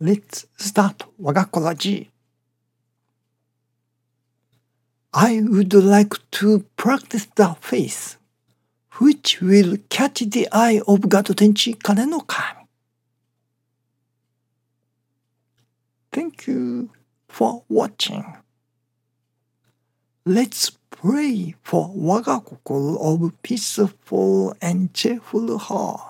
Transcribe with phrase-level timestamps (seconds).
[0.00, 2.10] Let's start 我が子ラジ
[5.10, 8.16] I would like to practice the face
[9.00, 11.34] which will catch the eye of God
[11.82, 12.04] kami
[16.12, 16.90] Thank you
[17.28, 18.24] for watching.
[20.24, 26.07] Let's pray for 我が心 of peaceful and cheerful heart.